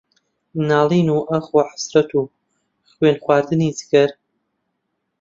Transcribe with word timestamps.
ناڵین 0.69 1.07
و 1.11 1.17
ئاخ 1.29 1.45
و 1.55 1.57
حەسرەت 1.69 2.09
و 2.17 2.21
خوێنخواردنی 2.93 3.75
جگەر 3.79 4.09